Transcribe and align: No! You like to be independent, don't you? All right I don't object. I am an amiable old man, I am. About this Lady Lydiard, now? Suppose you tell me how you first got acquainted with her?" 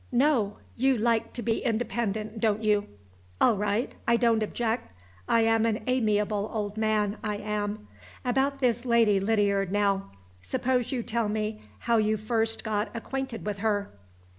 No! 0.11 0.57
You 0.75 0.97
like 0.97 1.31
to 1.33 1.43
be 1.43 1.61
independent, 1.63 2.39
don't 2.39 2.63
you? 2.63 2.87
All 3.39 3.55
right 3.55 3.91
I 4.07 4.17
don't 4.17 4.41
object. 4.41 4.91
I 5.29 5.41
am 5.41 5.63
an 5.63 5.83
amiable 5.85 6.49
old 6.51 6.75
man, 6.75 7.17
I 7.23 7.37
am. 7.37 7.87
About 8.25 8.61
this 8.61 8.83
Lady 8.83 9.19
Lydiard, 9.19 9.71
now? 9.71 10.09
Suppose 10.41 10.91
you 10.91 11.03
tell 11.03 11.29
me 11.29 11.61
how 11.81 11.97
you 11.97 12.17
first 12.17 12.63
got 12.63 12.89
acquainted 12.95 13.45
with 13.45 13.59
her?" 13.59 13.91